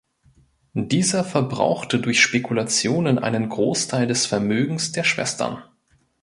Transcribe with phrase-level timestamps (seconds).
[0.73, 5.63] Dieser verbrauchte durch Spekulationen einen Großteil des Vermögens der Schwestern.